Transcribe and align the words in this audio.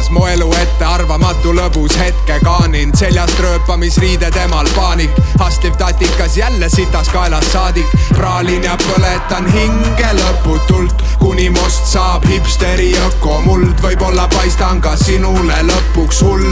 näitas 0.00 0.10
mu 0.10 0.26
elu 0.26 0.48
ette 0.56 0.84
arvamatu 0.84 1.52
lõbus 1.52 1.92
hetke 1.98 2.38
kaanin 2.40 2.92
seljast 2.96 3.40
rööpamisriide 3.40 4.30
temal 4.32 4.68
paanik. 4.76 5.10
Hastliv 5.38 5.76
tatikas 5.76 6.36
jälle 6.36 6.68
sitas 6.68 7.08
kaelas 7.08 7.52
saadik. 7.52 7.86
Praalin 8.16 8.64
ja 8.64 8.78
põletan 8.80 9.50
hinge 9.52 10.08
lõputult. 10.16 11.04
Kuni 11.18 11.50
must 11.50 11.84
saab 11.92 12.24
hipsteri 12.24 12.94
ökomuld 12.96 13.82
võib-olla 13.84 14.24
paistan 14.32 14.80
ka 14.80 14.96
sinule 14.96 15.60
lõpuks 15.68 16.22
hull. 16.24 16.48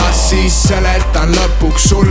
Las 0.00 0.30
siis 0.30 0.62
seletan 0.62 1.34
lõpuks 1.36 1.90
sul 1.92 2.07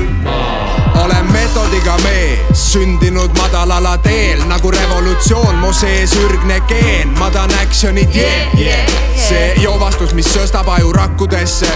sündinud 2.78 3.34
madalala 3.38 3.98
teel 3.98 4.42
nagu 4.46 4.70
revolutsioon, 4.72 5.56
mu 5.62 5.72
sees 5.74 6.12
ürgne 6.22 6.60
geen, 6.70 7.10
ma 7.18 7.30
tahan 7.34 7.54
action'it 7.64 8.16
yeah, 8.16 8.54
yeah. 8.60 8.92
see 9.18 9.56
joovastus, 9.64 10.14
mis 10.14 10.30
sööstab 10.30 10.70
aju 10.70 10.92
rakkudesse, 10.94 11.70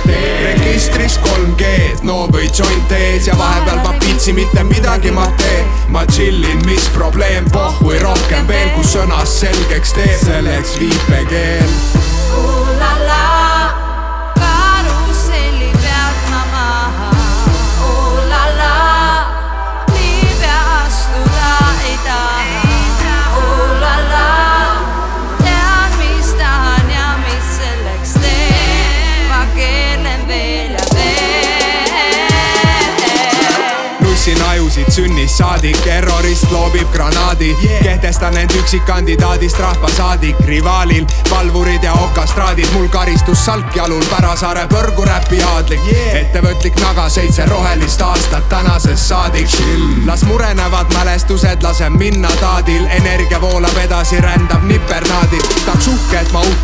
registris 0.44 1.18
3G-d, 1.26 2.06
no 2.06 2.28
või 2.34 2.52
joint 2.54 2.94
ees 3.00 3.32
ja 3.32 3.38
vahepeal 3.40 3.82
ma 3.82 3.96
pitsi 4.04 4.36
mitte 4.38 4.64
midagi 4.70 5.14
ma 5.16 5.26
teen. 5.42 5.74
ma 5.90 6.06
chillin, 6.06 6.62
mis 6.70 6.86
probleem, 6.94 7.50
pohhui 7.50 7.98
rohkem 8.04 8.46
veel, 8.52 8.70
kui 8.76 8.86
sõnas 8.86 9.40
selgeks 9.42 9.98
teeb, 9.98 10.20
selleks 10.22 10.78
viipekeel. 10.84 12.71
Ajusid 34.72 34.92
sünnist 34.94 35.36
saadik, 35.36 35.78
terrorist 35.84 36.52
loobib 36.52 36.88
granaadi 36.94 37.50
yeah. 37.64 37.82
kehtestan 37.84 38.38
end 38.38 38.54
üksikkandidaadist 38.56 39.60
rahvasaadik, 39.60 40.40
rivaalil 40.48 41.06
valvurid 41.30 41.84
ja 41.84 41.94
okastraadid, 41.94 42.72
mul 42.74 42.88
karistus 42.88 43.46
salk 43.46 43.76
jalul, 43.76 44.04
Pärasaare 44.10 44.64
põrguräpi 44.72 45.42
aadlik 45.44 45.84
yeah. 45.92 46.22
ettevõtlik 46.22 46.80
naga, 46.80 47.10
seitse 47.12 47.46
rohelist 47.52 48.02
aastat 48.02 48.48
tänasest 48.50 49.12
saadik. 49.12 49.60
las 50.06 50.24
murenevad 50.24 50.94
mälestused, 50.94 51.64
lasen 51.64 51.98
minna 52.00 52.32
taadil, 52.40 52.88
energia 52.96 53.42
voolab 53.42 53.78
edasi, 53.84 54.24
rändab 54.24 54.64
nipernaadil. 54.64 55.51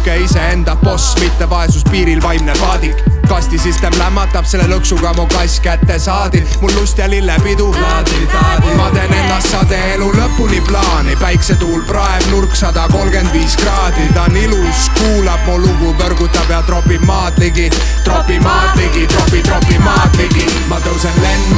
Uhke 0.07 0.23
iseenda 0.23 0.75
boss, 0.75 1.15
mitte 1.19 1.49
vaesuspiiril 1.49 2.21
vaimne 2.23 2.53
paadik 2.59 2.95
kastisüsteem 3.27 3.91
lämmatab 3.99 4.45
selle 4.47 4.69
lõksuga 4.71 5.11
mu 5.17 5.25
kass 5.33 5.59
kätte 5.59 5.97
saadil, 5.99 6.45
mul 6.61 6.71
lust 6.77 6.97
ja 6.97 7.09
lillepidu. 7.11 7.67
ma 8.77 8.87
teen 8.93 9.13
ennast 9.13 9.51
sade 9.51 9.79
elu 9.95 10.07
lõpuni 10.15 10.61
plaani, 10.67 11.17
päiksetuul 11.19 11.83
praeb 11.89 12.29
nurk 12.31 12.55
sada 12.55 12.87
kolmkümmend 12.91 13.33
viis 13.33 13.57
kraadi, 13.59 14.07
ta 14.13 14.29
on 14.29 14.37
ilus, 14.37 14.87
kuulab 14.95 15.43
mu 15.45 15.57
lugu, 15.65 15.93
põrgutab 15.99 16.49
ja 16.49 16.61
tropib 16.69 17.03
maad 17.03 17.39
ligi, 17.43 17.69
tropi 18.07 18.39
maad 18.39 18.79
ligi, 18.79 19.07
tropi, 19.11 19.43
tropi 19.43 19.77
maad 19.83 20.15
ligi, 20.21 20.47
ma 20.69 20.79
tõusen 20.87 21.23
lendu 21.23 21.56